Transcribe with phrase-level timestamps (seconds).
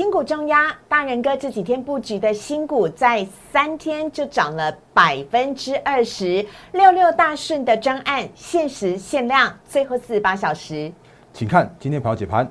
[0.00, 6.42] 新股重压，大人哥这几天布局的新股，在三天就涨了百分之二十。
[6.72, 10.90] 六六大顺的专案，限时限量，最后四十八小时。
[11.34, 12.50] 请看今天盘后解盘。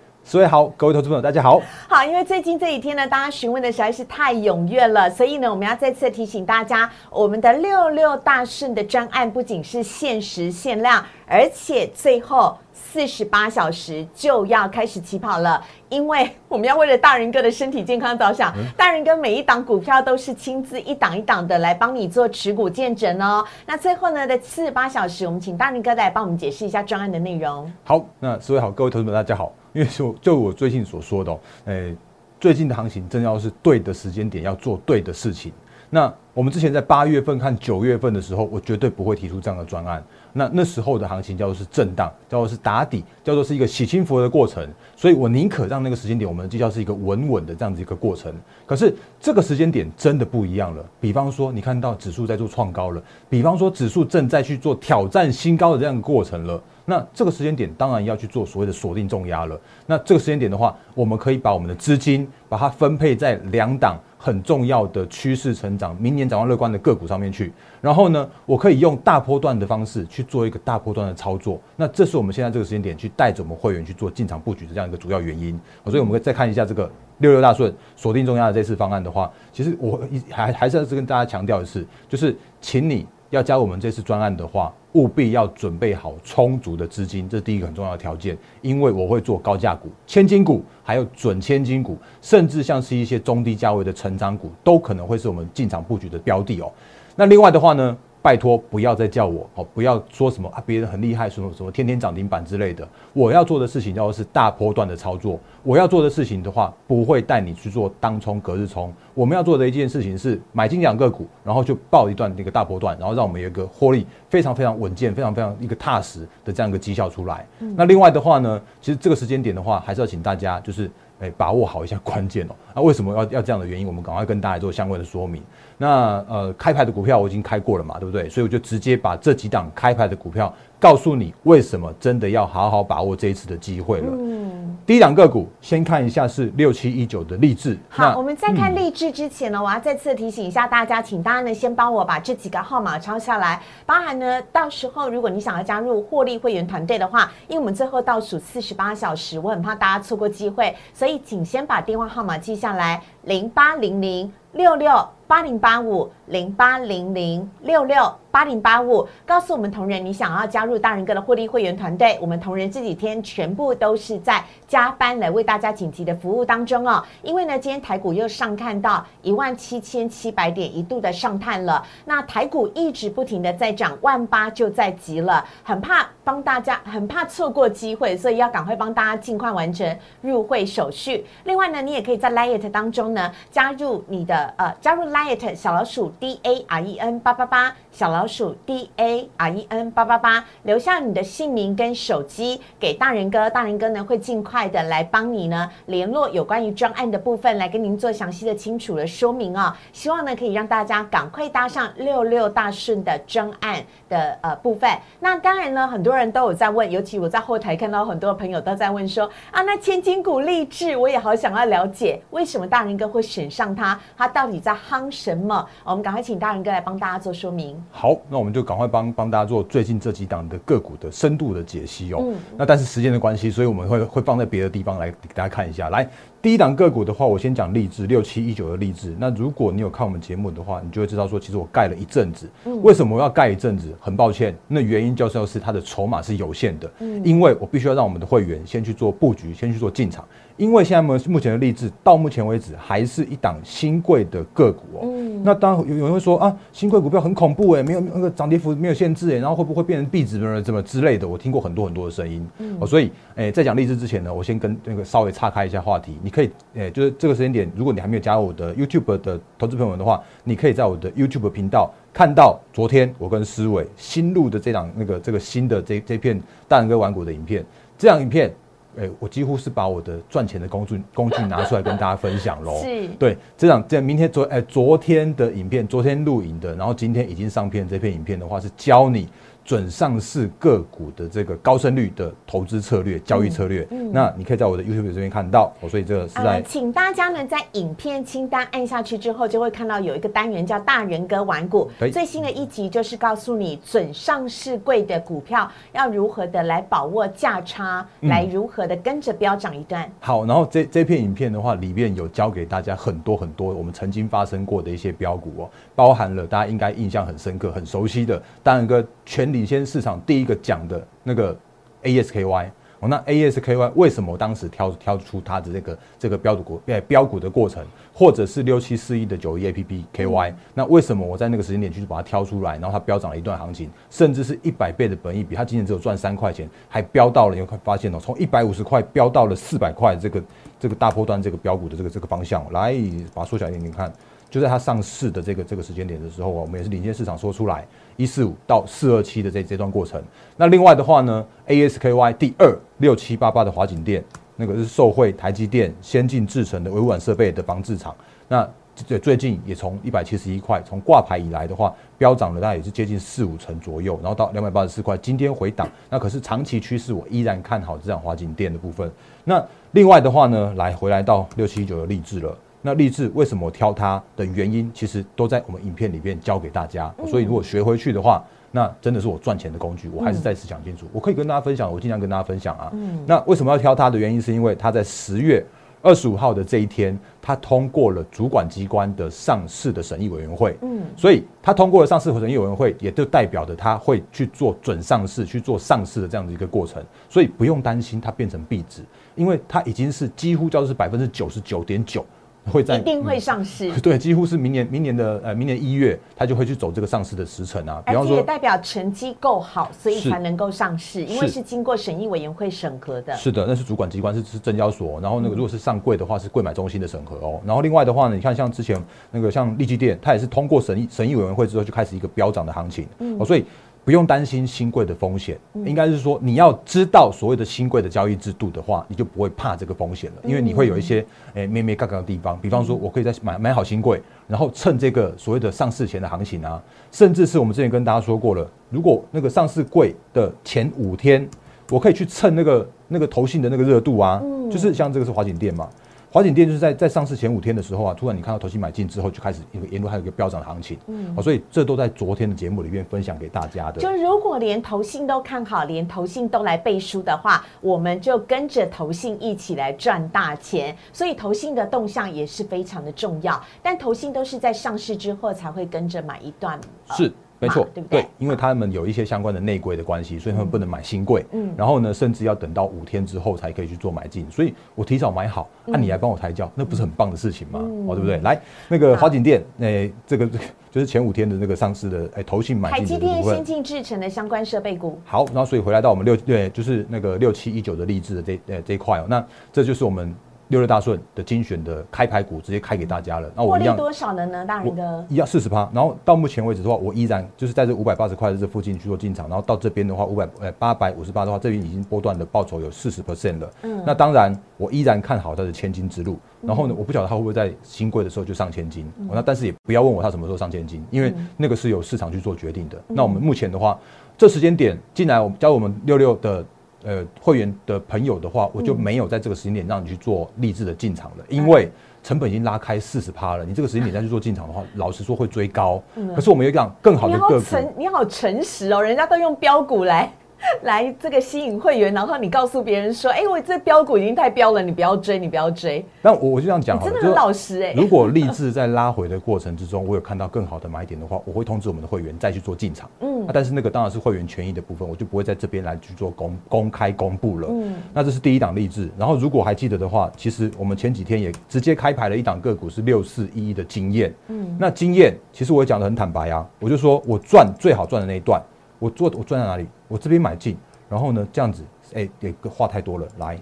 [0.23, 1.59] 施伟好，各位投资朋友大家好。
[1.89, 12.57] 好，因为最近这几天呢，大家询问的实在是太踊跃了，所以呢，我们要再次提醒大家，我们的六六大顺的专案不仅是限时限量，而且最后。
[12.73, 18.53] 四十八小时就要开始起跑了，因为我们要为了大人哥的身体健康着想。
[18.75, 23.45] 大人哥每一档股票都是亲自一档一档的来帮你做持股见证哦。
[23.65, 27.71] 那最后呢，在四十八小时，我们请大人哥来帮我们解释一下专案的内容。
[27.85, 29.53] 好，那所以好，各位投资者大家好。
[29.73, 31.95] 因为就就我最近所说的，哦诶，
[32.39, 35.51] 最近的行情正要是对的时间点，要做对的事情。
[35.93, 40.01] 那我们之前在八月份看九月份的时候，我绝对不会提出这样的专案。
[40.31, 44.65] 那那时候的行情叫做是震荡，叫做是打底，叫做是一个洗清浮的过程。
[44.95, 48.33] 所以我宁可让那个时间点，我们就叫是一个稳稳的这样子一个过程。
[48.65, 50.85] 可是这个时间点真的不一样了。
[51.01, 56.61] 比方说，你看到指数在做创高了，比方说指数正在去做挑战新高的这样的过程了。
[56.85, 59.59] 那这个时间点当然要去做所谓的锁定重压了。
[59.85, 63.97] 那这个时间点的话，我们可以把我们的资金把它分配在两档。
[64.23, 67.51] 很重要的趋势成长，明年展望乐观的个股上面去。
[67.81, 71.59] 然后呢，我可以用大波段的方式去做一个大波段的操作。
[71.75, 75.59] 那这是我们现在这个时间点去带着我们会员去做进场布局的这样一个主要原因。
[75.85, 76.87] 所以我们可以再看一下这个
[77.17, 83.07] 六六大顺锁定中压的这次方案的话，其实我还还是要跟大家强调的是，就是请你。
[83.31, 88.37] 要加入我们这次专案的话，务必要准备好充足的资金，这是第一个很重要的条件。
[88.61, 96.71] 因为我会做高价股、千金股，还有准千金股，甚至像是一些中低价位的成长股，都可能会是我们进场布局的标的哦。
[97.15, 97.97] 那另外的话呢？
[98.21, 99.65] 拜托，不要再叫我哦！
[99.73, 102.87] 不要说什么啊，别人很厉害，什么什么天天涨停板之类的。
[103.13, 105.39] 我要做的事情叫做是大波段的操作。
[105.63, 108.93] 我要做的事情的话，不会带你去做当冲、隔日冲。
[109.13, 117.45] 我们要做的一件事情是买进两个股，然后就报一段那个大波段，然后让我们有一个获利非常非常稳健、非常非常一个踏实的这样一个绩效出来。
[117.75, 120.89] 那另外的话呢，其实这个时间点的话，还是要请大家就是
[121.21, 122.55] 哎把握好一下关键哦。
[122.75, 123.87] 那为什么要要这样的原因？
[123.87, 125.41] 我们赶快跟大家做相关的说明。
[125.77, 128.29] 那呃，开牌的股票我已经开过了嘛，对不对？
[128.29, 134.07] 所以我就直接把这几档开牌的股票告诉你，为什么真的要好好把握这一次的机会了。
[134.11, 134.50] 嗯，
[134.85, 137.77] 第一档个股先看一下是六七一九的励志。
[137.89, 154.91] 好，我们在看励志之前呢，我要再次提醒一下大家，请大家呢先帮我把这几个号码抄下来，包含呢到时候如果你想要加入获利会员团队的话，因为我们最后倒数四十八小时，我很怕大家错过机会，所以请先把电话号码记下来，零八零零六六。
[155.27, 162.19] 八零八五零八零零六六八零八五，告诉我们同仁，你想要加入大人哥的获利会员团队。
[162.21, 167.01] 我们同仁这几天全部都是在加班来为大家紧急的服务当中哦。
[167.21, 181.25] 因为呢，今天台股又上看到一万七千七百点一度的上探了，那台股一直不停的在涨，万八就在急了，很怕帮大家，很怕错过机会，所以要赶快帮大家尽快完成入会手续。
[181.45, 185.51] 另外呢，你也可以在 Lite 当中呢加入你的呃加入 Lite。
[185.55, 199.77] 小老鼠 D A R E N 八八八，小老鼠 D A R E N 八八八，留下你的姓名跟手机给大人哥，大人哥呢会尽快的来帮你呢联络有关于专案的部分，来跟您做详细的、清楚的说明啊。
[199.93, 204.89] 希望呢可以让大家赶快搭上六六大顺的专案的呃部分。
[205.19, 215.09] 那当然呢，很多人都有在问，尤其我在后台看到很多朋友都在问说啊，那千金股励志，我也好想要了解为什么大人哥会选上它，它到底在夯。
[215.11, 215.67] 什么？
[215.83, 217.75] 我们赶快请大人哥来帮大家做说明。
[217.91, 222.19] 好，那我们就赶快帮帮大家做最近这几档的个股的深度的解析哦。
[222.21, 222.35] 嗯。
[222.55, 225.89] 那但是时间的关系，所以我们会会放在别的地方来给大家看一下。
[225.89, 226.07] 来，
[226.41, 229.15] 第一档个股的话，我先讲励志六七一九的励志。
[229.19, 232.49] 那如果你有看我们节目的话，你就会知道说，其实我盖了一阵子。
[232.65, 232.81] 嗯。
[232.81, 233.93] 为什么我要盖一阵子？
[233.99, 236.91] 很抱歉，那原因就是要是它的筹码是有限的。
[236.99, 237.23] 嗯。
[237.23, 240.25] 因为我必须要让我们的会员先去做布局，先去做进场。
[240.57, 245.01] 因为现在目目前的励志到目前为止还是一档新贵的个股哦。
[245.03, 245.43] 嗯。
[245.43, 250.59] 那当然有有人会说啊，新贵股票很恐怖哎，没有那个涨跌幅没有限制哎，然后会不会变成壁纸呢？
[250.59, 251.27] 怎么之类的？
[251.27, 252.47] 我听过很多很多的声音。
[252.57, 252.77] 嗯。
[252.79, 256.17] 哦，所以哎，在讲励志之前呢，我先跟那个稍微岔开一下话题。
[256.23, 267.65] 你可以，诶，就是这个时间点，如果你还没有加入我的 YouTube 的投资朋友的话，你可以在我的 YouTube 频道看到昨天我跟思伟新录的这档那个这个新的这这片大人哥玩股的影片，
[267.97, 268.51] 这样影片。
[268.97, 272.77] 哎，我几乎是把我的赚钱的工具工具拿出来跟大家分享喽。
[272.83, 279.29] 是，对，这样这明天昨哎昨天的影片，昨天录影的，然后今天已经上片这片影片的话，是教你。
[279.71, 285.71] 准上市个股的这个高胜率的投资策略、交易策略，那你可以在我的 YouTube 这边看到。
[285.89, 291.89] 所以这个是在，请大家呢在影片清单按下去之后，就会看到有一个单元叫“大人哥玩股”。
[292.11, 300.11] 最新的一集就是告诉你准上市贵的股票要如何的来把握价差，来如何的跟着飙涨一段。
[300.19, 305.69] 好，然后这这片影片的话，里面有教给大家很多很多我们曾经发生过的一些标股哦，
[306.01, 309.53] 包含了大家应该印象很深刻、很熟悉的大人哥全。
[309.53, 311.55] 领先市场第一个讲的那个
[312.01, 312.69] ASKY
[313.01, 330.43] 哦，那 ASKY 为什么当时挑挑出它的这个这个标股诶标股的过程，或者是六七四一的九一 APPKY，那为什么我在那个时间点去把它挑出来，然后它飙涨了一段行情，甚至是一百倍的本益比，它今年只有赚三块钱，还飙到了，你会发现哦，从一百五十块飙到了四百块，这个
[330.79, 332.95] 这个大波段这个标股的这个这个方向，来
[333.33, 334.11] 把它缩小一点，你看。
[334.51, 337.87] 就在它上市的这个这个时间点的时候我们也是领先市场说出来
[338.17, 340.21] 一四五到四二七的这这段过程。
[340.57, 344.21] 那另外的话呢，ASKY 第二六七八八的华景店，
[344.57, 348.13] 那个是受惠台积电先进制成的微软设备的防治厂。
[348.49, 355.89] 那最最近也从一百七十一块从挂牌以来的话，飙涨了大概也是接近四五成左右，然后到两百八十四块，今天回档。
[356.09, 359.09] 那可是长期趋势，我依然看好这样华景店的部分。
[359.45, 362.55] 那另外的话呢，来回来到六七九的励志了。
[362.81, 367.13] 那立志为什么挑它的原因，其实都在我们影片里面教给大家。
[367.27, 370.09] 所以如果学回去的话，那真的是我赚钱的工具。
[370.09, 372.91] 我还是再次讲清楚，我可以跟大家分享，我尽量跟大家分享啊。
[373.27, 375.63] 那为什么要挑它的原因，是因为它在十月
[376.01, 380.75] 二十五号的这一天，它通过了主管机关的上市的审议委员会。
[380.81, 387.03] 嗯，所以它通过了上市审议委员会，也就代表着它会去做准上市、去做上市的这样的一个过程。
[387.29, 389.03] 所以不用担心它变成壁纸，
[389.35, 392.25] 因为它已经是几乎叫做是百分之九十九点九。
[392.69, 398.03] 会在一定会上市，对，几乎是明年明年的呃明年一月，它就会去走这个上市的时程啊。
[398.05, 403.35] 而且也代表成绩够好，所以才能够上市，因为是经过审议委员会审核的。
[403.35, 407.59] 是的，那是主管机关是是证交所，然后那个如果是上柜的话是柜买中心的审核哦。
[407.65, 413.07] 然后另外的话呢，你看像之前那个像利基店，它也是通过审议审议委员会之后就开始一个飙涨的行情
[413.39, 413.65] 哦，所以。
[414.03, 426.81] 不用担心新贵的风险，应该是说你要知道所谓的新贵的交易制度的话，你就不会怕这个风险了，因为你会有一些诶咩咩嘎嘎的地方，比方说我可以在买买好新贵，然后趁这个所谓的上市前的行情啊，
[427.11, 431.47] 甚至是我们之前跟大家说过了，如果那个上市贵的前五天，
[431.89, 435.87] 我可以去蹭那个那个投信的那个热度啊，就是像这个是华景店嘛。
[436.33, 443.99] 华景店就是在在上市前五天的时候啊，突然你看到投信买进之后，就开始一个沿路还有一个飙涨的行情，嗯，所以这都在昨天的节目里面分享给大家的。
[443.99, 450.95] 就如果连投信都看好，连投信都来背书的话，我们就跟着投信一起来赚大钱。
[451.11, 456.79] 所以投信的动向也是非常的重要，但投信都是在上市之后才会跟着买一段，
[457.13, 457.29] 是。
[457.61, 458.25] 没错，对不对？
[458.39, 461.45] 因为他们有一些相关的内规的关系，所以他们不能买新贵。
[461.51, 464.49] 嗯，然后呢，甚至要等到五天之后才可以去做买进。
[464.49, 467.79] 所以我提早买好，那你来帮我抬轿，那不是很棒的事情吗？
[468.07, 468.39] 哦，对不对？
[468.39, 470.49] 来，那个华景店，诶，这个
[470.89, 472.99] 就是前五天的那个上市的，哎，投信买进。
[472.99, 475.19] 海基电先进制成的相关设备股。
[475.23, 480.35] 好，然后所以回来到我们六对，就是那个六七一九的励志的这呃这一块哦，那这就是我们。
[480.71, 484.65] 六六大顺的精选的开牌股直接开给大家了，那我一样多少的呢？
[484.65, 493.69] 大人哥一样四十趴，然后到目前为止的话，我依然就是在这五百八十块的这附近去做进场，然后到这边的话五百呃八百五十八的话，这边已经波段的报酬有四十 percent 了。
[493.83, 496.39] 嗯，那当然我依然看好它的千金之路。
[496.61, 502.97] 然后呢，我不晓得它会不会在新贵的时候就上千金，那但是也不要问我它什么时候上千金，因为那个是由市场去做决定的。
[503.07, 503.99] 那我们目前的话，
[504.37, 506.65] 这时间点进来，我们教我们六六的。
[507.03, 511.89] 呃，会员的朋友的话，我就没有在这个时间点让你去做励志的进场了，因为
[512.23, 513.65] 成本已经拉开四十趴了。
[513.65, 516.01] 你这个时间点再去做进场的话，老实说会追高。
[516.35, 520.31] 可是我们有讲更好的个股，你好诚实哦，人家都用标股来。
[520.83, 527.93] 来这个吸引会员，然后你告诉别人说：“哎，我这标股已经太标了，你不要追，你不要追。”那我我就这样讲，真的很老实哎。
[527.93, 533.09] 如果立志在拉回的过程之中，我有看到更好的买点的话，我会通知我们的会员再去做进场。
[533.21, 537.67] 嗯，但是那个当然是会员权益的部分，我就不会在这边来去做公公开公布了。
[537.69, 539.09] 嗯，那这是第一档励志。
[539.17, 544.33] 然后如果还记得的话，其实我们前几天也直接开牌了一档个股是六四一一的经验。
[544.47, 548.61] 嗯，那经验其实我也讲的很坦白啊，我就说我赚最好赚的那一段，
[548.99, 549.87] 我做我赚在哪里？
[550.11, 550.77] 我这边买进。
[551.09, 553.27] 然后呢，这样子，哎，也话太多了。
[553.37, 553.59] 来，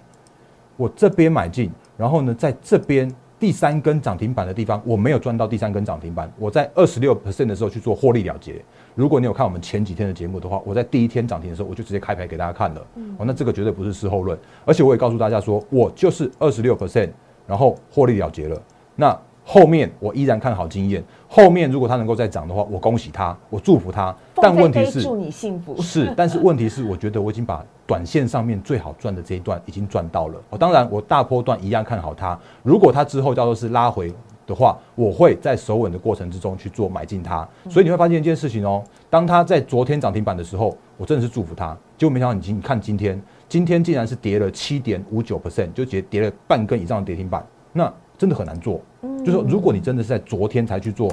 [0.76, 8.64] 我这边买进，然后呢，在这边第三根涨停板的地方，我没有赚到第三根涨停板，我在二十六 percent 的时候去做获利了结。
[8.94, 12.80] 如果你有看我们前几天的节目的话，我在第一天涨停的时候，我就直接开牌给大家看了。
[13.18, 17.10] 哦，那这个绝对不是事后论，而且我也告诉大家说，我就是二十六 percent，
[17.48, 18.62] 然后获利了结了。
[18.94, 24.14] 那后面我依然看好经验，后面如果它能够再涨的话，我恭喜他，我祝福他。
[24.42, 25.80] 但问题是，祝你幸福。
[25.80, 30.40] 是， 但是问题是，我觉得我已经把短线上面最好赚的这一段已经赚到了。
[30.50, 32.38] 哦，当然我大波段一样看好它。
[32.62, 34.12] 如果它之后叫做是拉回。
[34.46, 48.80] 的话，我会在守稳的过程之中去做买进它，所以你会发现一件事情哦，当它在昨天涨停板的时候，我真的是祝福它，结果没想到你今看今天，今天竟然是跌了七点五九 percent，就跌跌了半根以上的跌停板，那真的很难做。
[49.24, 51.08] 就说如果你真的是在昨天才去做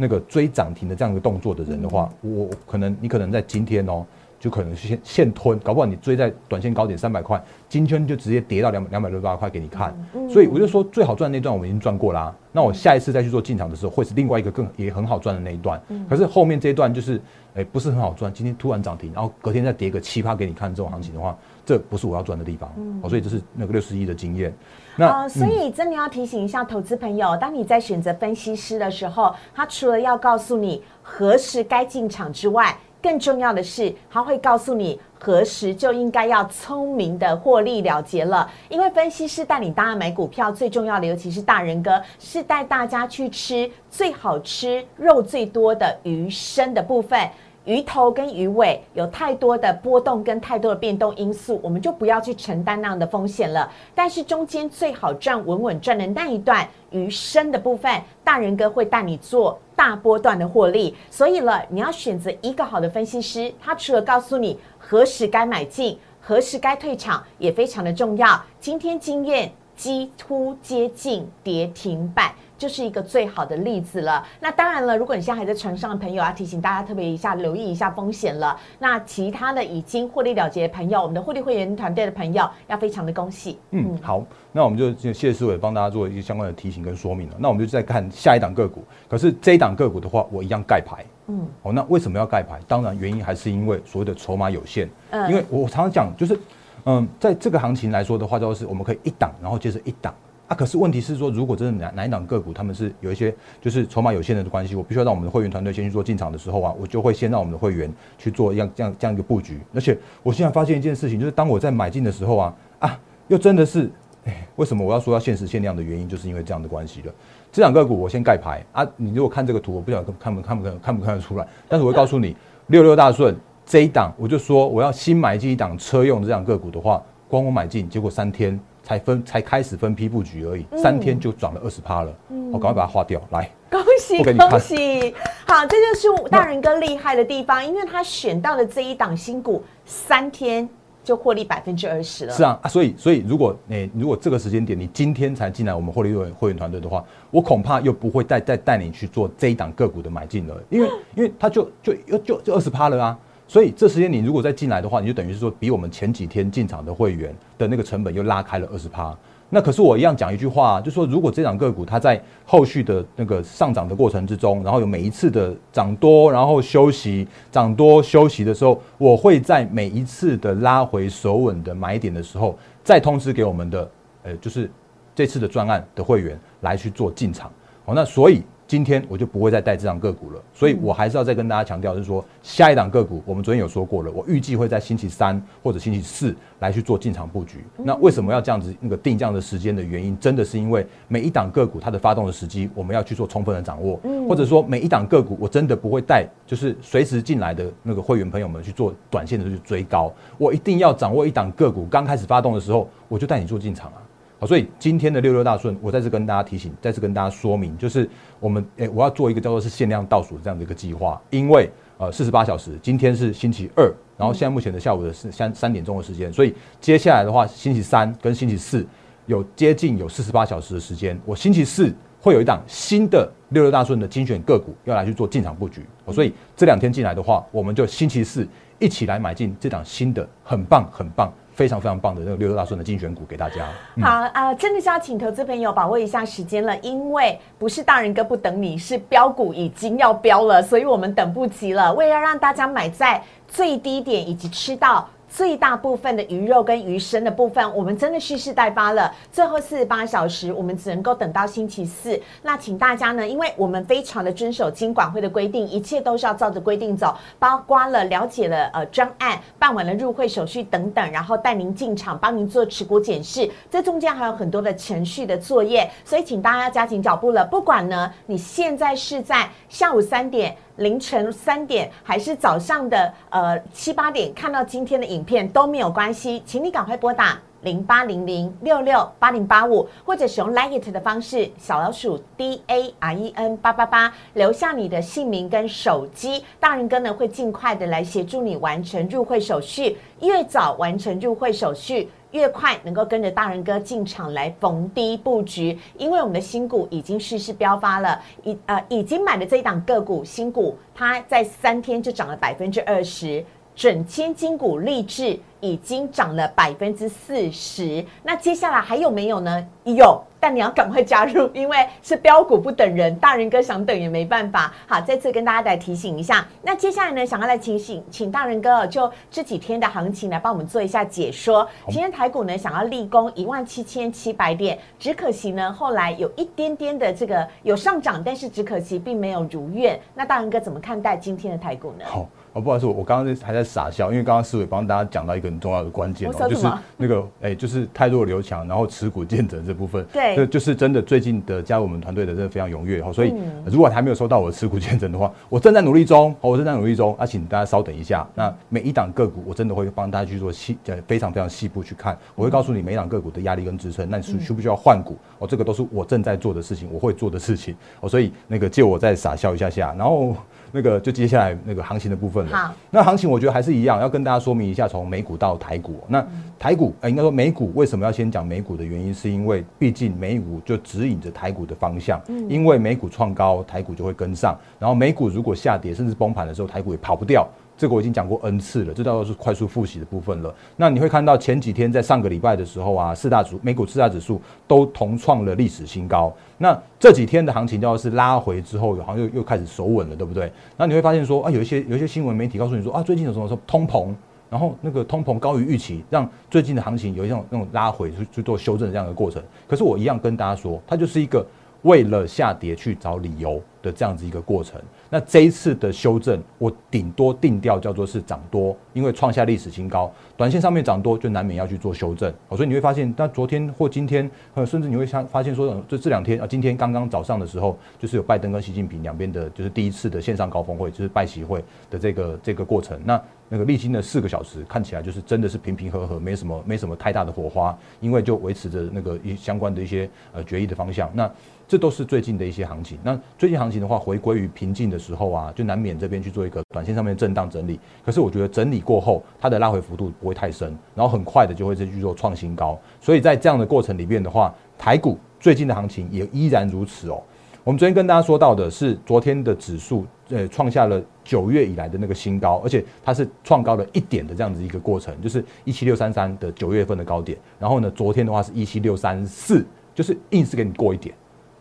[0.00, 4.04] 那个追涨停的这样一个动作的人的话，我可能你可能在今天哦。
[4.40, 9.94] 就可能现现吞，搞不好你追在短线高点三百块，今天就直接跌到两两百六十八块给你看。
[10.30, 15.78] 所以我就说最好赚那段我们已经赚过啦，那我下一次再去做进场的时候，会是另外一个更也很好赚的那一段。
[16.08, 17.20] 可是后面这一段就是，
[17.54, 18.32] 哎，不是很好赚。
[18.32, 22.72] 今天突然涨停，然后隔天再跌个七八给你看这种行情的话，这不是我要赚的地方。
[23.02, 24.54] 哦，所以这是那个六十一的经验。
[24.96, 38.50] 那所以真的要提醒一下投资朋友，当你在选择分析师的时候，他除了要告诉你何时该进场之外，更重要的是，他会告诉你何时就应该要聪明的获利了结了。
[38.68, 47.18] 因为分析师带你大家买股票，最重要的，尤其是大人哥，是带大家去吃最好吃、肉最多的鱼身的部分。
[47.66, 53.70] 鱼头跟鱼尾有太多的波动跟太多的变动因素，我们就不要去承担那样的风险了。
[53.94, 60.96] 但是中间最好赚稳稳赚的那一段鱼身的部分，大人哥会带你做大波段的获利。
[61.10, 68.42] 所以了，你要选择一个好的分析师，他除了告诉你何时该买进、何时该退场，也非常的重要。
[68.58, 72.32] 今天经验几乎接近跌停板。
[72.60, 74.22] 就是一个最好的例子了。
[74.38, 78.54] 那当然了，如果你现在还在船上的朋友，要提醒大家特别一下，留意一下风险了。
[78.78, 83.58] 那其他的已经获利了结的朋友，我们的获利会员团队的朋友，要非常的恭喜。
[83.70, 87.36] 嗯，好，那我们就谢谢思伟帮大家做一些相关的提醒跟说明了。
[87.38, 88.84] 那我们就再看下一档个股。
[89.08, 91.02] 可是这一档个股的话，我一样盖牌。
[91.28, 92.60] 嗯，哦，那为什么要盖牌？
[92.68, 94.86] 当然原因还是因为所谓的筹码有限。
[95.12, 96.38] 嗯，因为我常常讲，就是
[96.84, 100.14] 嗯，在这个行情来说的话，就是我们可以一档，然后接着一档。
[100.50, 107.88] 啊，可是问题是说，如果真的哪哪一档个股，他们是有一些就是筹码有限的关系，我必须要让我们的会员团队先去做进场的时候啊，我就会先让我们的会员
[108.18, 109.60] 去做一样这样这样一个布局。
[109.72, 113.88] 而且我现在发现一件事情，就是当我在买进的时候啊啊，又真的是，
[114.24, 117.14] 哎，为什么我要说要限时限量的原因，就是因为这样的关系了。
[117.52, 128.58] 这两个股我先盖牌啊，你如果看这个图，我不晓得看不看不看看不看得出来，但是我会告诉你，六六大顺这一档，我就说我要新买进一档车用的这样个股的话，光我买进，结果三天。
[128.90, 132.12] 才分才开始分批布局而已，三天就涨了二十趴了，
[132.52, 133.22] 我赶快把它划掉。
[133.30, 135.14] 来，恭喜恭喜！
[135.46, 140.68] 好，这就是大人哥厉害的地方，因为他选到了这一档新股，三天
[141.04, 142.34] 就获利百分之二十了。
[142.34, 153.16] 是啊，所以所以如果你如果这个时间点你今天才进来我们获利会会员团队的话，我恐怕又不会再再带你去做这一档个股的买进了，因为因为他就就又就就二十趴了啊。
[153.50, 159.12] 所以这时间你如果再进来的话，你就等于是说比我们前几天进场的会员的那个成本又拉开了二十趴。
[159.48, 173.90] 那可是我一样讲一句话，就说如果这档个股它在后续的那个上涨的过程之中，然后有每一次的涨多，然后休息，涨多休息的时候，我会在每一次的拉回手稳的买点的时候，再通知给我们的，
[174.22, 174.70] 呃，就是
[175.12, 177.50] 这次的专案的会员来去做进场。
[177.84, 178.44] 好，那所以。
[178.70, 187.64] 今天我就不会再带这档个股了，所以我还是要再跟大家强调，就是说下一档个股，我们昨天有说过了，我预计会在星期三或者星期四来去做进场布局。
[187.78, 193.98] 那为什么要这样子那个定这样的时间的原因，真的是因为每一档个股它的发动的时机，我们要去做充分的掌握，
[194.28, 203.98] 或者说每一档个股我真的不会带，就是随时进来的那个会员朋友们去做短线的去追高，我一定要掌握一档个股刚开始发动的时候，我就带你做进场啊。
[204.40, 208.08] 好，所以今天的六六大顺，我再次跟大家提醒，再次跟大家说明，就是
[208.40, 218.86] 我们诶，我要做一个叫做是限量倒数这样的一个计划，因为呃四十八小时，今天是星期二，然后现在目前的下午的是三三点钟的时间，所以接下来的话，星期三跟星期四
[219.26, 228.48] 有接近有四十八小时的时间，我星期四会有一档新的六六大顺的精选个股要来去做进场布局，所以这两天进来的话，我们就星期四
[228.80, 231.32] 一起来买进这档新的很棒很棒。
[231.52, 233.66] 非常非常棒的那个六六大顺的精选股给大家。
[234.00, 241.92] 好啊，真的是要请投资朋友把握一下时间了，因为不是大人哥不等你，是标股已经要标了，所以我们等不及了。
[241.92, 249.10] 为了让大家买在最低点以及吃到最大部分的鱼肉跟鱼生的部分，我们真的蓄势待发了。
[249.30, 252.20] 最后四十八小时，我们只能够等到星期四。
[252.42, 267.46] 那请大家呢，因为我们非常的遵守金管会的规定，一切都是要照着规定走，包括了了解了呃专案，办完了入会手续等等，然后带您进场，帮您做持股检视，这中间还有很多的程序的作业，所以请大家要加紧脚步了。
[267.46, 270.56] 不管呢，你现在是在下午三点。
[270.76, 292.08] 凌晨三点还是早上的呃七八点看到今天的影片都没有关系，请你赶快拨打零八零零六六八零八五，或者使用 Like It 的方式，小老鼠 D A R E N 八八八，留下你的姓名跟手机，大人哥呢会尽快的来协助你完成入会手续，越早完成入会手续。
[292.32, 303.44] 越快能够跟着大人哥进场来逢低布局，因为我们的新股已经蓄势飙发了，已呃已经买的这一档个股新股，它在三天就涨了百分之二十，
[303.74, 309.66] 整千金股励志已经涨了百分之四十，那接下来还有没有呢？
[309.84, 310.22] 有。
[310.40, 314.72] 但你要赶快加入，因为是标股不等人，大人哥想等也没办法。
[314.88, 316.44] 好，再次跟大家来提醒一下。
[316.62, 321.68] 那接下来呢，想要来提醒，请大人哥就这几天的行情来帮我们做一下解说。
[321.88, 330.00] 今天台股呢，想要立功一万七千七百点，只可惜呢，后来有一点点的这个有上涨，但是只可惜并没有如愿。
[330.14, 332.04] 那大人哥怎么看待今天的台股呢？
[332.06, 332.26] 好。
[332.52, 336.66] 哦，不好意思，我刚刚还在傻笑，因为刚刚思伟帮大家讲到一个很重要的关键哦，就是
[336.96, 343.32] 那个哎，就是太弱留强，然后持股见证这部分，对，就是真的最近的加入我们团队的真的非常踊跃哈，所以
[343.64, 355.16] 如果还没有收到我的持股见证的话，我正在努力中，我正在努力中，啊，请大家稍等一下，那每一档个股我真的会帮大家去做细呃非常非常细部去看，我会告诉你每一档个股的压力跟支撑，那你需需不需要换股？
[355.38, 357.76] 哦，这个都是我正在做的事情，我会做的事情。
[358.00, 360.34] 哦，所以那个借我再傻笑一下下，然后。
[360.72, 362.56] 那个就接下来那个行情的部分了。
[362.56, 366.02] 好，那行情我觉得还是一样，要跟大家说明一下，从美股到台股。
[366.08, 366.24] 那
[366.58, 372.20] 台股，呃，应该说美股为什么要先讲美股的原因，是因为毕竟美股就指引着台股的方向。
[372.28, 374.56] 嗯，因为美股创高，台股就会跟上。
[374.78, 377.48] 然后美股如果下跌甚至崩盘的时候，台股也跑不掉。
[377.80, 380.54] 这个我已经讲过 N 次了，这叫做是快速复习的部分了。
[380.76, 384.38] 那你会看到前几天在上个礼拜的时候啊，四大指美股四大指数
[384.68, 386.30] 都同创了历史新高。
[386.58, 390.52] 那这几天的行情叫做是拉回之后，好像又又开始守稳了，对不对？
[390.76, 394.12] 那你会发现说啊，有一些有一些新闻媒体告诉你说啊，最近有什么说通膨，
[394.50, 399.42] 然后那个通膨高于预期，让最近的行情有一种那种拉回去去做修正这样的过程。
[399.66, 401.46] 可是我一样跟大家说，它就是一个
[401.80, 404.80] 为了下跌去找理由的这样子一个过程。
[405.08, 412.32] 那这一次的修正，我顶多定调叫做是涨多，因为创下历史新高，短线上面涨多就难免要去做修正。
[412.50, 423.00] 所以你会发现，那昨天或今天，呃，甚至你会发发现说，就这两天啊，今天刚刚早上的时候，就是有拜登跟习近平两边的，就是第一次的线上高峰会，就是拜习会的这个这个过程。
[423.04, 431.10] 那那个历经了四个小时，看起来就是真的是平平和和，没什么没什么太大的火花，因为就维持着那个一相关的一些呃决议的方向。
[431.12, 431.28] 那
[431.66, 432.98] 这都是最近的一些行情。
[433.02, 437.78] 那最近行情的话，回归于平静的时候啊，就难免这边去做一个短线上面震荡整理。
[438.04, 442.78] 可是我觉得整理过后，它的拉回幅度不会太深，然后很快的就会再去做创新高。
[443.00, 447.22] 所以在这样的过程里面的话，台股最近的行情也依然如此哦。
[447.62, 457.36] 我们昨天跟大家说到的是，昨天的指数呃创下了九月以来的那个新高，而且它是创高了一点的这样子一个过程，就是一七六三三的九月份的高点。
[457.58, 461.14] 然后呢，昨天的话是一七六三四，就是硬是给你过一点。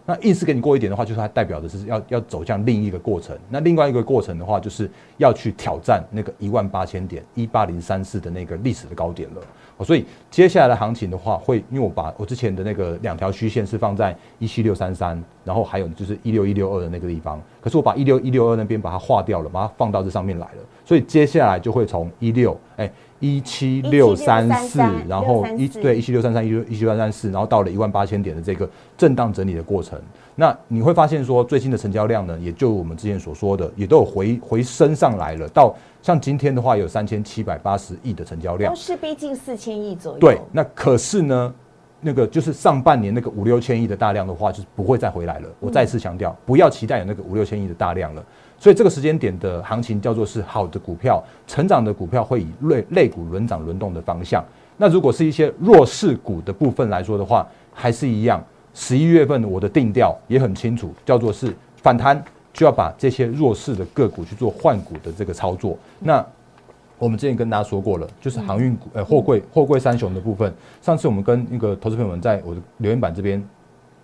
[0.09, 3.37] 那意思给你过一点的话，就是它代表的是要要走向另一个过程。
[3.47, 9.41] 那另外一个过程的话，就是要去挑战那个一万八千点一八零三四的那个历史的高点了。
[9.79, 20.63] 哦，所以接下来的行情的话，会因为我把我之前的那个两条虚线是放在一七六三三，然后还有就是一六一六二的那个地方，可是我把一六一六二那边把它划掉了，把它放到这上面来了。
[20.85, 22.91] 所以接下来就会从一六哎。
[23.21, 28.65] 一七六三四，然后一对一七六三三一六一七六三四，然后到了一万八千点的这个
[28.97, 29.99] 震荡整理的过程，
[30.39, 35.45] 那你会发现说，最新的成交量呢，也就我们之前所说的，也都有回回升上来了。
[35.49, 40.17] 到像今天的话，有三千七百八十亿的成交量，都是逼近四千亿左右。
[40.17, 41.53] 对，那可是呢，
[41.99, 45.49] 那个就是上半年那个五六千亿的大量的话，就是不会再回来了。
[45.59, 48.23] 我再次强调，不要期待有那个五六千亿的大量了。
[48.57, 54.41] 所以这个时间点的行情叫做是好的股票，成长的股票会以类类股轮涨轮动的方向。
[54.77, 58.41] 那如果是一些弱势股的部分来说的话，还是一样。
[58.73, 65.77] 十一月份我的定调也很清楚，叫做是反弹就要把这些弱势的个股去做换股的这个操作。
[65.99, 66.25] 那
[66.97, 70.53] 我们之前跟大家说过了，就是航运股、呃货柜、货柜三雄的部分。
[70.81, 73.43] 上次我们跟那个投资朋友们在我的留言板这边。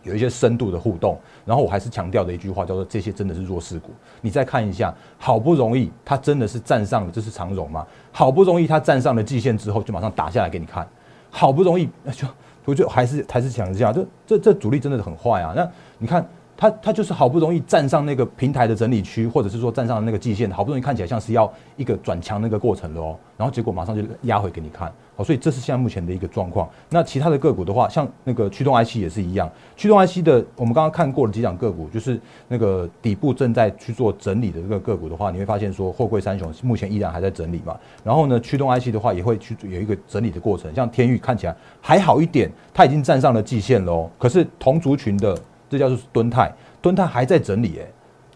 [0.04, 1.20] 有一些深度的互动。
[1.48, 3.90] 然后我还是强调的一句话，叫做这些真的是弱势股。
[4.22, 7.84] 你再看一下，好不容易它真的是站上了，这是长荣吗？
[8.12, 10.88] 好不容易它站上了季线之后，就马上打下来给你看。
[11.32, 12.28] 好不容易就
[12.66, 15.54] 我就还是还是想一下，这这这主力真的很坏啊。
[15.56, 16.26] 那你看。
[16.58, 26.70] 他他就是好不容易站上那个平台的整理区，或者是说站上那个季线，好不容易看起来像是要一个转强那个过程了哦，然后结果马上就压回给你看，好，所以这是现在目前的一个状况。
[26.90, 45.38] 那其他的个股的话，像那个驱动 IC 也是一样，驱动 IC 的我们刚刚看过了几档个股，就是那个底部正在去做整理的这个个股的话，你会发现说货柜三雄目前依然还在整理嘛，然后呢，驱动 IC 的话也会去有一个整理的过程，像天域看起来还好一点，它已经站上了季线喽，可是同族群的。
[45.68, 47.86] 这叫做敦泰，敦泰还在整理，哎，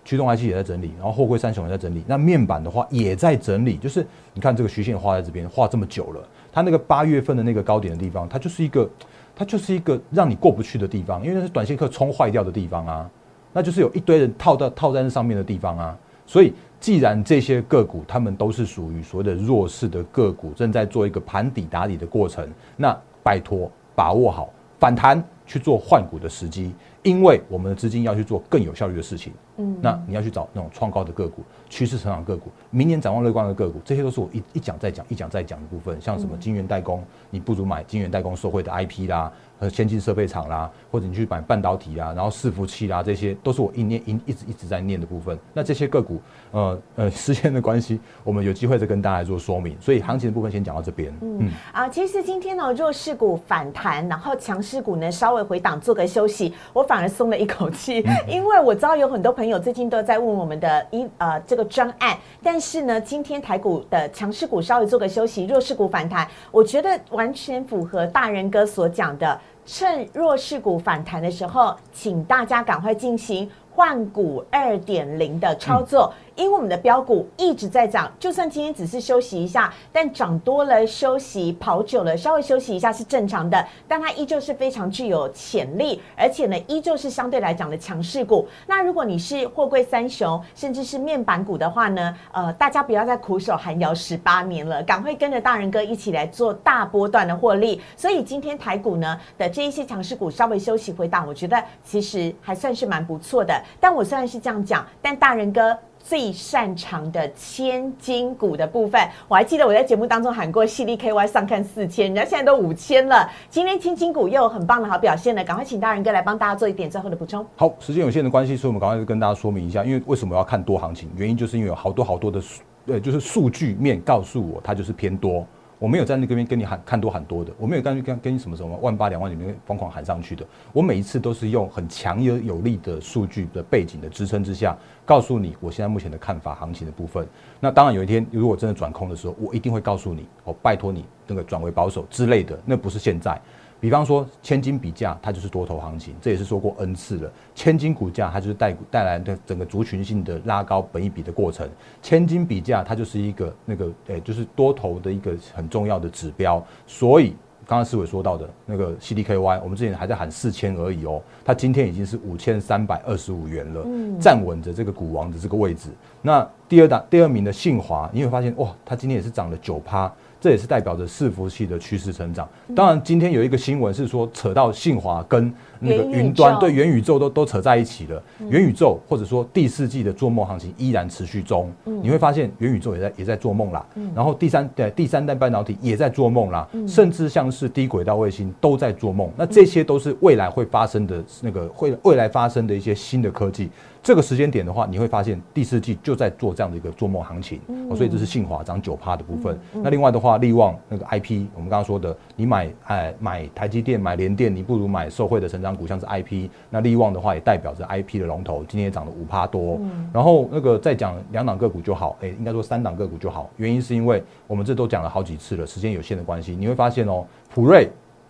[0.10, 8.90] 驱动 IC 也在整理，然后货柜三雄也在整理，那面板的话也在整理，就是你看这个虚线画在这边，画这么久了，它那个八月份的那个高点的地方，它就是一个，
[9.36, 13.08] 它就是一个让你过不去的地方，因为那是短线客冲坏掉的地方啊，
[13.54, 15.96] 那就是有一堆人套到套在那上面的地方啊，
[16.26, 26.74] 所以既然这些个股他们都是属于所谓的弱势的个股，正在做一个盘底打底的过程，那拜托把握好反弹去做换股的时机。
[27.02, 36.00] 因为我们的资金要去做更有效率的事情，嗯，那你要去找那种创高的个股、趋势成长个股、明年展望乐观的个股，这些都是我一一讲再讲、一讲再讲的部分。
[36.02, 39.32] 像什么金源代工，你不如买金源代工受惠的 IP 啦。
[39.60, 45.38] 和先进设备厂啦，或者你去买半导体啊，然后伺服器啦，这些都是我一念一一直一直在念的部分。
[45.54, 49.76] 那这些个股，呃呃， 时间的关系，我们有机会再跟大家做说明。
[49.82, 51.14] 所以行情的部分先讲到这边。
[51.22, 69.38] 嗯啊，其实今天呢，弱势股反弹，然后强势股呢稍微回档做个休息，我反而松了一口气，因为我知道有很多朋友最近都在问我们的一呃这个专案，但是呢，今天台股的强势股稍微做个休息，弱势股反弹，我觉得完全符合大人哥所讲的。
[69.72, 76.12] 趁弱势股反弹的时候，请大家赶快进行换股二点零的操作。
[76.40, 83.62] 因为我们的标股一直在涨，就算今天只是休息一下，但涨多了休息，跑久了稍微休息一下是正常的。
[83.90, 88.48] 但它依旧是非常具有潜力，而且呢，依旧是相对来讲的强势股。
[88.66, 97.82] 那如果你是货柜三雄，甚至是面板股的话呢，呃，大家不要再苦守寒窑十八年了，赶快跟着大人哥一起来做大波段的获利。
[97.98, 103.62] 所以今天台股呢的这一些强势股稍微休息回档，我觉得其实还算是蛮不错的。
[103.78, 105.78] 但我虽然是这样讲，但大人哥。
[106.04, 113.30] 最擅长的千金股的部分，我还记得我在节目当中喊过，犀利 KY 上看四千，人家现在都五千了。
[113.50, 117.46] 今天千金股又有很棒的好表现了，赶快请大仁哥来帮大家做一点最后的补充。
[117.56, 121.10] 好，时间有限的关系，所以我们赶快跟大家说明一下，因为为什么要看多行情？
[121.16, 125.46] 原因就是因为有好多好多的数，呃，就是数据面告诉我它就是偏多。
[125.80, 130.46] 我没有在那边跟你喊看多喊多的，我没有跟跟跟你什么什么万八两万里面疯狂喊上去的。
[130.74, 137.26] 我每一次都是用很强有有力的数据的背景的支撑之下，告诉你我现在目前的看法行情的部分。
[137.60, 142.60] 那当然有一天如果真的转空的时候，我一定会告诉你，我拜托你那个转为保守之类的。
[142.66, 143.40] 那不是现在。
[143.80, 147.32] 比方说，千金比价，它就是多头行情，这也是说过 N 次了。
[147.56, 151.70] 千金股价，它就是带带来的整个族群性的拉高本一比的过程。
[152.02, 156.62] 千金比价，它就是一个那个，诶，就是多头的一个很重要的指标。
[156.86, 163.86] 所以，刚刚思伟说到的那个 CDKY，我们之前还在喊四千而已哦，它今天已经是五千三百二十五元了，
[164.20, 165.90] 站稳着这个股王的这个位置。
[166.22, 170.12] 那第二档第二名的信华，你会发现哇，它今天也是涨了九趴。
[170.42, 172.48] 这也是代表着伺服器的趋势成长。
[172.76, 178.22] 当然，今天有一个新闻是说，扯到信华跟那个云端对元宇宙都都扯在一起了。
[178.50, 181.72] 元宇宙或者说第四季的做梦行情依然持续中。
[181.86, 183.86] 你会发现元宇宙也在也在做梦啦。
[184.16, 186.68] 然后第三代第三代半导体也在做梦啦。
[186.88, 189.30] 甚至像是低轨道卫星都在做梦。
[189.36, 193.70] 那这些都是未来会发生的那个会未来发生的一些新的科技。
[194.02, 197.60] 这个时间点的话，你会发现第四季就在做这样的一个做梦行情，
[197.94, 199.60] 所以这是信华涨九趴的部分。
[199.74, 206.50] 那另外的话，利旺那个 IP，我们刚刚说的，你买哎买台积电、买联电，你不如买受惠的成长股，像是 IP。
[206.70, 209.78] 那利旺的话，也代表着 IP 的龙头，今天也涨了五趴多。
[209.82, 213.50] 嗯然后那个再讲两档个股就好，哎，应该说三档个股就好。
[213.58, 217.90] 原因是因为我们这都讲了好几次了，时间有限的关系，你会发现哦，普瑞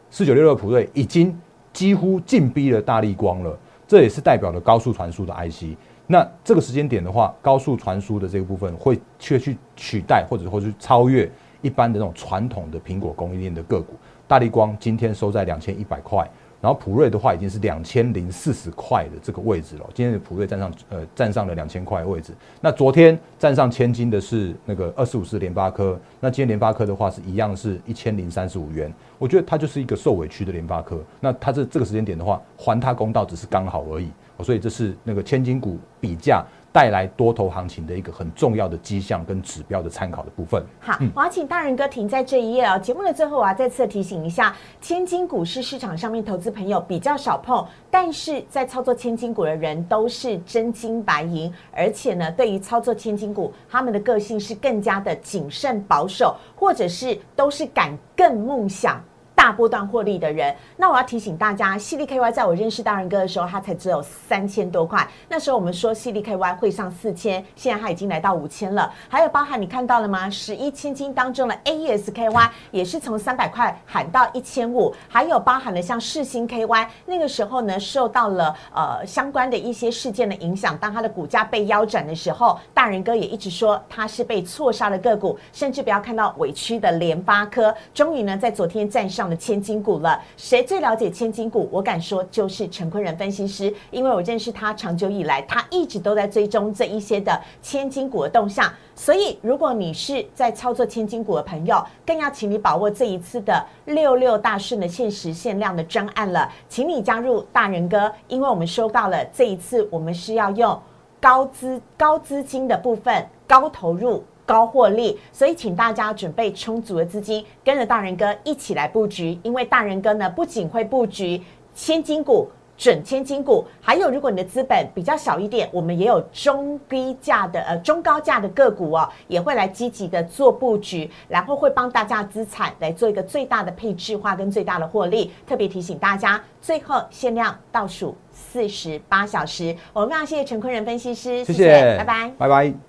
[0.09, 1.37] 四九六六普瑞已经
[1.71, 3.57] 几乎进逼了大力光了。
[3.87, 5.75] 这也是代表了高速传输的 IC，
[6.05, 11.27] 那这个时间点的话，高速传输的这个部分会却去取代或者或去超越
[11.63, 13.95] 一般的那种传统的苹果供应链的个股。
[14.27, 16.23] 大力光今天收在两千一百块，
[16.61, 19.89] 然后普瑞的话已经是两千零四十块的这个位置了。
[19.93, 22.33] 今天普瑞站上呃站上了两千块位置。
[22.59, 28.93] 那昨天站上千金的是那个二十五四联发科，那今天联发科的话是一样是一千零三十五元。
[29.17, 31.01] 我觉得它就是一个受委屈的联发科。
[31.19, 34.09] 那它这这个时间点的话，还它公道只是刚好而已。
[34.41, 36.45] 所以这是那个千金股比价。
[36.71, 40.63] 带来多头行情的一个很重要的迹象跟指标的参考的部分。
[40.79, 42.77] 好，我要请大人哥停在这一页哦。
[42.77, 59.03] 节目的最后，我要再次提醒一下，千金股是市场上面投资朋友比较少碰，但是在操作千金股的人都是真金白银，而且呢，对于操作千金股，他们的个性是更加的谨慎保守，或者是都是敢更梦想。
[59.39, 65.07] 大波段获利的人，那我要提醒大家，犀利 KY 在我认识大人哥的时候，它才只有三千多块。
[65.29, 68.91] 那时候我们说犀利 KY 会上四千，现在它已经来到五千了。
[69.07, 70.29] 还有包含你看到了吗？
[70.29, 74.93] 十一千金当中的 AESKY 也是从三百块喊到一千五。
[75.07, 89.28] 还有包含了像世星 KY，那个时候呢，受到了呃相关的一些事件的影响，当它的股价被腰斩的时候，大人哥也一直说它是被错杀的个股，甚至不要看到委屈的联发科，终于呢在昨天站上。
[89.29, 91.69] 的千金股了，谁最了解千金股？
[91.71, 98.71] 我敢说就是陈坤仁分析师，因为我认识他长久以来，他一直都在追踪这一些的千金股的动向。
[98.95, 110.77] 所以，如果你是在操作千金股的朋友，更要请你把握这一次的六六大顺的限时限量的专案了，请你加入大人哥，因为我们收到了这一次，我们是要用
[111.21, 114.23] 高资高资金的部分，高投入。
[114.49, 119.37] 高获利，所以请大家准备充足的资金，跟着大人哥一起来布局。
[119.43, 121.39] 因为大人哥呢，不仅会布局
[121.75, 135.31] 千金股、准千金股，还有如果你的资本比较小一点，我们也有中低价的呃中高价的个股哦，也会来积极的做布局，然后会帮大家资产来做一个最大的配置化跟最大的获利。
[135.45, 139.75] 特别提醒大家，最后限量倒数四十八小时。
[139.93, 142.88] 我们非常谢谢陈坤仁分析师，谢谢，拜拜，拜拜。